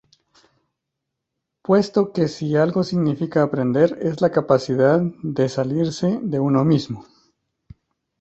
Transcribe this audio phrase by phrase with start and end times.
[1.61, 7.05] Puesto que si algo significa aprender es la capacidad de salirse de uno mismo.